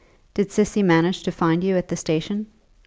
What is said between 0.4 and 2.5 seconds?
Cissy manage to find you at the station?"